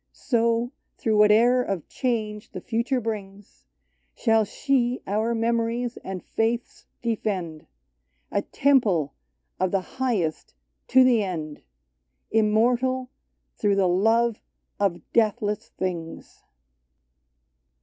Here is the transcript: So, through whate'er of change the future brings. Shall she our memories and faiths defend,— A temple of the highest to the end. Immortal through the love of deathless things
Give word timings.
So, 0.13 0.71
through 0.97 1.17
whate'er 1.17 1.61
of 1.61 1.87
change 1.87 2.53
the 2.53 2.59
future 2.59 2.99
brings. 2.99 3.65
Shall 4.15 4.45
she 4.45 4.99
our 5.05 5.35
memories 5.35 5.95
and 5.97 6.23
faiths 6.25 6.87
defend,— 7.03 7.67
A 8.31 8.41
temple 8.41 9.13
of 9.59 9.69
the 9.69 9.99
highest 10.01 10.55
to 10.87 11.03
the 11.03 11.23
end. 11.23 11.61
Immortal 12.31 13.11
through 13.53 13.75
the 13.75 13.87
love 13.87 14.41
of 14.79 15.01
deathless 15.13 15.69
things 15.69 16.41